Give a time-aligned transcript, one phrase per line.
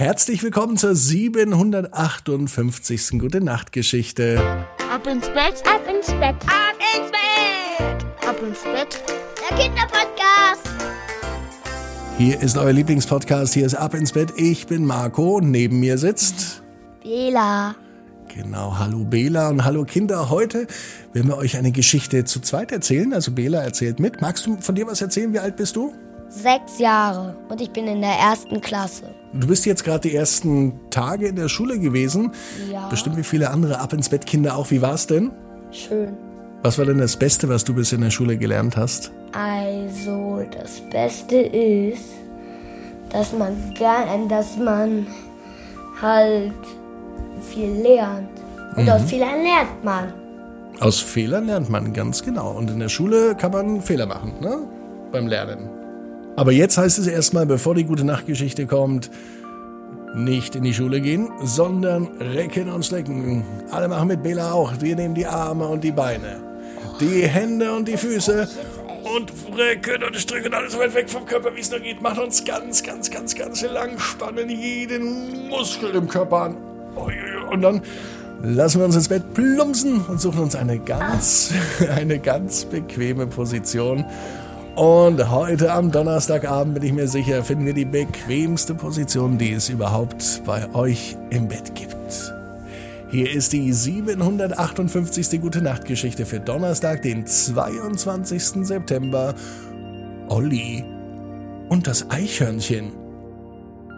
[0.00, 3.18] Herzlich willkommen zur 758.
[3.18, 4.40] Gute Nacht Geschichte.
[4.90, 8.98] Ab ins Bett, ab ins Bett, ab ins Bett, ab ins Bett.
[9.36, 10.70] Der Kinderpodcast.
[12.16, 13.52] Hier ist euer Lieblingspodcast.
[13.52, 14.32] Hier ist Ab ins Bett.
[14.38, 16.62] Ich bin Marco und neben mir sitzt
[17.02, 17.74] Bela.
[18.34, 20.30] Genau, hallo Bela und hallo Kinder.
[20.30, 20.66] Heute
[21.12, 23.12] werden wir euch eine Geschichte zu zweit erzählen.
[23.12, 24.22] Also Bela erzählt mit.
[24.22, 25.34] Magst du von dir was erzählen?
[25.34, 25.92] Wie alt bist du?
[26.30, 29.02] Sechs Jahre und ich bin in der ersten Klasse.
[29.32, 32.30] Du bist jetzt gerade die ersten Tage in der Schule gewesen.
[32.70, 32.88] Ja.
[32.88, 34.70] Bestimmt wie viele andere Ab ins Bett Kinder auch.
[34.70, 35.32] Wie war's denn?
[35.72, 36.16] Schön.
[36.62, 39.10] Was war denn das Beste, was du bis in der Schule gelernt hast?
[39.32, 42.04] Also, das Beste ist,
[43.10, 45.08] dass man gar, dass man
[46.00, 46.52] halt
[47.40, 48.28] viel lernt.
[48.76, 50.12] Und aus Fehlern lernt man.
[50.78, 52.52] Aus Fehlern lernt man ganz genau.
[52.52, 54.58] Und in der Schule kann man Fehler machen, ne?
[55.10, 55.79] Beim Lernen.
[56.36, 59.10] Aber jetzt heißt es erstmal, bevor die gute Nachtgeschichte kommt,
[60.14, 63.44] nicht in die Schule gehen, sondern recken und strecken.
[63.70, 64.72] Alle machen mit Bela auch.
[64.80, 66.40] Wir nehmen die Arme und die Beine,
[67.00, 68.48] die Hände und die Füße
[69.14, 72.02] und recken und strecken alles weit weg vom Körper, wie es nur geht.
[72.02, 76.56] Machen uns ganz, ganz, ganz, ganz lang, spannen jeden Muskel im Körper an.
[77.50, 77.82] Und dann
[78.42, 81.52] lassen wir uns ins Bett plumpsen und suchen uns eine ganz,
[81.96, 84.04] eine ganz bequeme Position.
[84.80, 89.68] Und heute am Donnerstagabend bin ich mir sicher, finden wir die bequemste Position, die es
[89.68, 92.32] überhaupt bei euch im Bett gibt.
[93.10, 95.38] Hier ist die 758.
[95.38, 98.66] Gute Nacht Geschichte für Donnerstag, den 22.
[98.66, 99.34] September.
[100.30, 100.82] Olli
[101.68, 102.92] und das Eichhörnchen.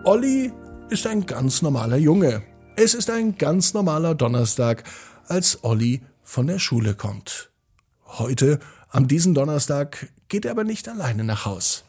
[0.03, 0.51] Olli
[0.91, 2.43] ist ein ganz normaler Junge.
[2.75, 4.83] Es ist ein ganz normaler Donnerstag,
[5.29, 7.53] als Olli von der Schule kommt.
[8.05, 8.59] Heute,
[8.93, 11.85] am diesen Donnerstag, geht er aber nicht alleine nach Haus.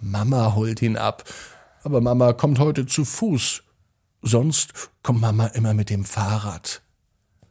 [0.00, 1.24] Mama holt ihn ab.
[1.82, 3.62] Aber Mama kommt heute zu Fuß.
[4.22, 6.82] Sonst kommt Mama immer mit dem Fahrrad.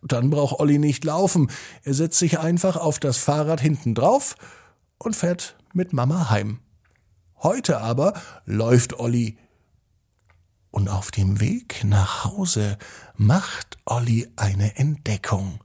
[0.02, 1.50] Dann braucht Olli nicht laufen.
[1.84, 4.36] Er setzt sich einfach auf das Fahrrad hinten drauf
[4.98, 6.60] und fährt mit Mama heim.
[7.42, 8.14] Heute aber
[8.46, 9.38] läuft Olli.
[10.72, 12.78] Und auf dem Weg nach Hause
[13.16, 15.60] macht Olli eine Entdeckung.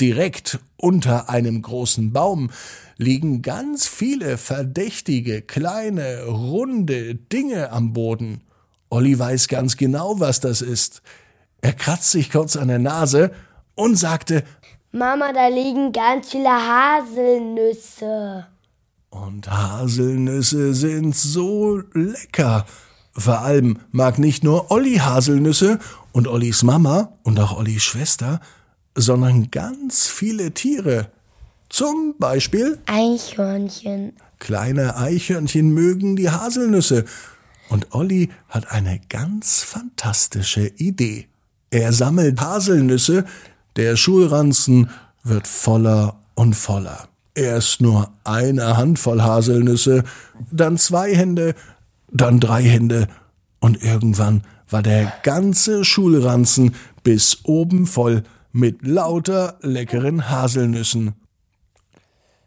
[0.00, 2.50] Direkt unter einem großen Baum
[2.96, 8.42] liegen ganz viele verdächtige, kleine, runde Dinge am Boden.
[8.90, 11.02] Olli weiß ganz genau, was das ist.
[11.60, 13.32] Er kratzt sich kurz an der Nase
[13.74, 14.44] und sagte,
[14.92, 18.46] Mama, da liegen ganz viele Haselnüsse.
[19.10, 22.66] und Haselnüsse sind so lecker.
[23.12, 25.78] Vor allem mag nicht nur Olli Haselnüsse
[26.12, 28.40] und Ollis Mama und auch Ollis Schwester,
[28.98, 31.08] sondern ganz viele Tiere.
[31.68, 34.14] Zum Beispiel Eichhörnchen.
[34.38, 37.04] kleine Eichhörnchen mögen die Haselnüsse.
[37.68, 41.28] Und Olli hat eine ganz fantastische Idee.
[41.70, 43.24] Er sammelt Haselnüsse,
[43.76, 44.90] der Schulranzen
[45.22, 47.08] wird voller und voller.
[47.34, 50.02] Erst nur eine Handvoll Haselnüsse,
[50.50, 51.54] dann zwei Hände,
[52.10, 53.06] dann drei Hände
[53.60, 61.14] und irgendwann war der ganze Schulranzen bis oben voll mit lauter leckeren Haselnüssen.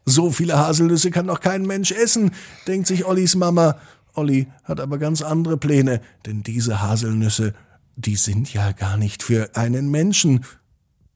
[0.06, 2.32] So viele Haselnüsse kann doch kein Mensch essen,
[2.68, 3.78] denkt sich Ollis Mama.
[4.14, 7.54] Olli hat aber ganz andere Pläne, denn diese Haselnüsse,
[7.96, 10.44] die sind ja gar nicht für einen Menschen,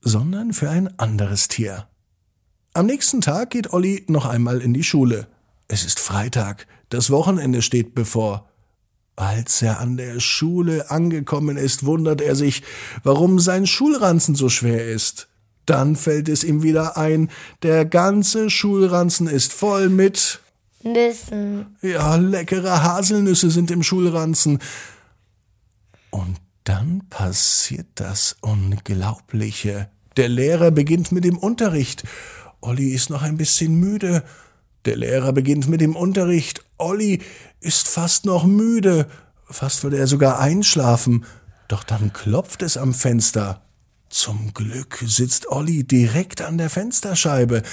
[0.02, 1.88] sondern für ein anderes Tier.
[2.74, 5.28] Am nächsten Tag geht Olli noch einmal in die Schule.
[5.68, 8.50] Es ist Freitag, das Wochenende steht bevor.
[9.16, 12.64] Als er an der Schule angekommen ist, wundert er sich,
[13.04, 15.28] warum sein Schulranzen so schwer ist.
[15.66, 17.30] Dann fällt es ihm wieder ein,
[17.64, 20.40] der ganze Schulranzen ist voll mit
[20.84, 21.78] Nüssen.
[21.82, 24.60] ja, leckere Haselnüsse sind im Schulranzen.
[26.12, 29.90] Und dann passiert das Unglaubliche.
[30.18, 32.04] Der Lehrer beginnt mit dem Unterricht.
[32.62, 34.24] Olli ist noch ein bisschen müde.
[34.86, 36.64] Der Lehrer beginnt mit dem Unterricht.
[36.78, 37.22] Olli
[37.60, 39.08] ist fast noch müde.
[39.50, 41.26] Fast würde er sogar einschlafen.
[41.68, 43.62] Doch dann klopft es am Fenster.
[44.10, 47.64] Zum Glück sitzt Olli direkt an der Fensterscheibe.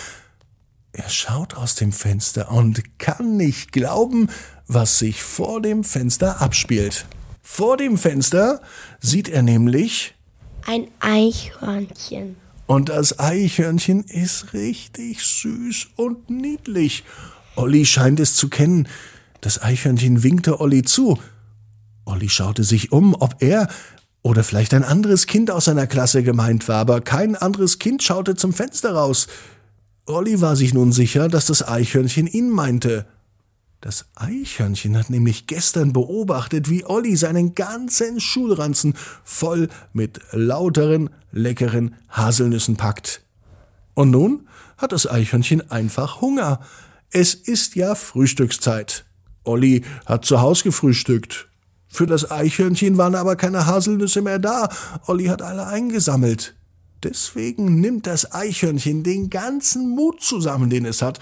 [0.92, 4.28] Er schaut aus dem Fenster und kann nicht glauben,
[4.66, 7.06] was sich vor dem Fenster abspielt.
[7.42, 8.60] Vor dem Fenster
[9.00, 10.14] sieht er nämlich,
[10.66, 12.36] Ein Eichhörnchen.
[12.72, 17.04] Und das Eichhörnchen ist richtig süß und niedlich.
[17.54, 18.88] Olli scheint es zu kennen.
[19.42, 21.19] Das Eichhörnchen winkte Olli zu.
[22.06, 23.69] Olli schaute sich um, ob er
[24.22, 28.36] oder vielleicht ein anderes Kind aus seiner Klasse gemeint war, aber kein anderes Kind schaute
[28.36, 29.26] zum Fenster raus.
[30.06, 33.04] Olli war sich nun sicher, dass das Eichhörnchen ihn meinte.
[33.82, 38.94] Das Eichhörnchen hat nämlich gestern beobachtet, wie Olli seinen ganzen Schulranzen
[39.25, 43.25] voll mit lauteren, leckeren Haselnüssen packt.
[43.94, 44.46] Und nun
[44.79, 46.61] hat das Eichhörnchen einfach Hunger.
[47.11, 49.05] Es ist ja Frühstückszeit.
[49.43, 51.49] Olli hat zu Haus gefrühstückt.
[51.88, 54.69] Für das Eichhörnchen waren aber keine Haselnüsse mehr da.
[55.08, 56.55] Olli hat alle eingesammelt.
[57.02, 61.19] Deswegen nimmt das Eichhörnchen den ganzen Mut zusammen, den es hat,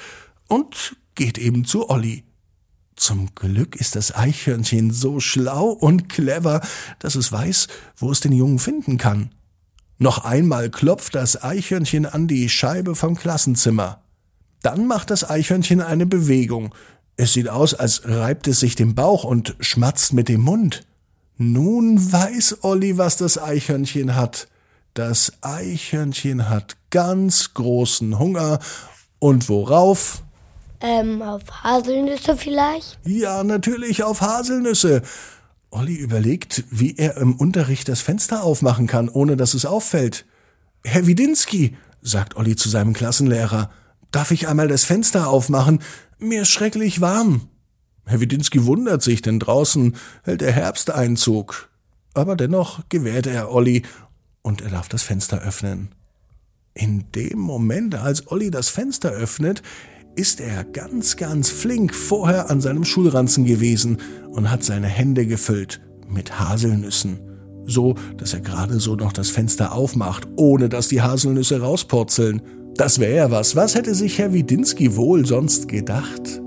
[0.47, 2.25] und geht eben zu Olli.
[3.01, 6.61] Zum Glück ist das Eichhörnchen so schlau und clever,
[6.99, 7.67] dass es weiß,
[7.97, 9.31] wo es den Jungen finden kann.
[9.97, 14.03] Noch einmal klopft das Eichhörnchen an die Scheibe vom Klassenzimmer.
[14.61, 16.75] Dann macht das Eichhörnchen eine Bewegung.
[17.17, 20.83] Es sieht aus, als reibt es sich den Bauch und schmatzt mit dem Mund.
[21.39, 24.47] Nun weiß Olli, was das Eichhörnchen hat.
[24.93, 28.59] Das Eichhörnchen hat ganz großen Hunger.
[29.19, 30.23] Und worauf?
[30.81, 32.99] Ähm, auf Haselnüsse vielleicht?
[33.05, 35.03] Ja, natürlich auf Haselnüsse.
[35.71, 40.25] Olli überlegt, wie er im Unterricht das Fenster aufmachen kann, ohne dass es auffällt.
[40.85, 43.71] Herr Widinski, sagt Olli zu seinem Klassenlehrer,
[44.11, 45.81] darf ich einmal das Fenster aufmachen?
[46.19, 47.49] Mir ist schrecklich warm.
[48.07, 51.69] Herr Widinski wundert sich, denn draußen hält der Herbsteinzug.
[52.15, 53.83] Aber dennoch gewährt er Olli
[54.43, 55.95] und er darf das Fenster öffnen.
[56.75, 59.63] In dem Moment, als Olli das Fenster öffnet,
[60.17, 63.99] ist er ganz, ganz flink vorher an seinem Schulranzen gewesen
[64.31, 67.21] und hat seine Hände gefüllt mit Haselnüssen,
[67.65, 72.43] so dass er gerade so noch das Fenster aufmacht, ohne dass die Haselnüsse rauspurzeln.
[72.75, 73.57] Das wäre ja was.
[73.57, 76.41] Was hätte sich Herr Widinski wohl sonst gedacht?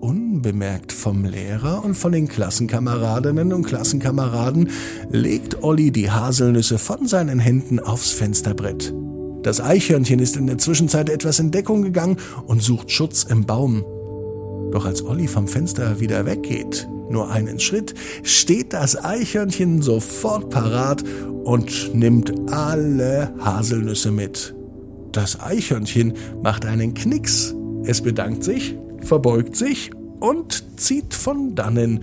[0.00, 4.70] Unbemerkt vom Lehrer und von den Klassenkameradinnen und Klassenkameraden
[5.10, 8.92] legt Olli die Haselnüsse von seinen Händen aufs Fensterbrett.
[9.44, 13.84] Das Eichhörnchen ist in der Zwischenzeit etwas in Deckung gegangen und sucht Schutz im Baum.
[14.72, 17.92] Doch als Olli vom Fenster wieder weggeht, nur einen Schritt,
[18.22, 21.04] steht das Eichhörnchen sofort parat
[21.44, 24.54] und nimmt alle Haselnüsse mit.
[25.12, 27.54] Das Eichhörnchen macht einen Knicks.
[27.84, 32.00] Es bedankt sich, verbeugt sich und zieht von dannen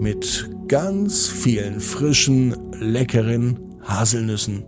[0.00, 4.64] mit ganz vielen frischen, leckeren Haselnüssen.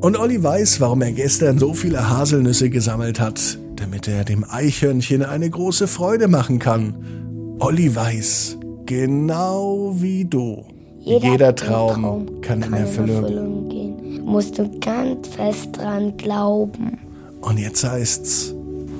[0.00, 5.24] Und Olli weiß, warum er gestern so viele Haselnüsse gesammelt hat, damit er dem Eichhörnchen
[5.24, 7.56] eine große Freude machen kann.
[7.58, 10.64] Olli weiß, genau wie du.
[11.00, 14.24] Jeder, Jeder Traum, Traum, kann, in Erfüllung, Erfüllung gehen.
[14.24, 16.98] Musst du ganz fest dran glauben.
[17.40, 18.54] Und jetzt heißt's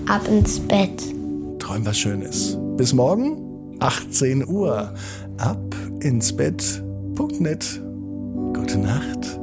[0.08, 1.02] ab ins Bett.
[1.60, 2.58] Träum was Schönes.
[2.76, 3.36] Bis morgen,
[3.78, 4.94] 18 Uhr.
[5.36, 6.82] Ab ins Bett.
[7.14, 7.80] Punkt net.
[8.52, 8.78] Gute.
[8.78, 9.37] Nacht.